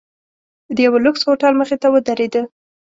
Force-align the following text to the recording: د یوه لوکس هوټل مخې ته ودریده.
د 0.75 0.77
یوه 0.85 0.99
لوکس 1.05 1.21
هوټل 1.27 1.53
مخې 1.59 1.77
ته 1.81 1.87
ودریده. 1.93 2.41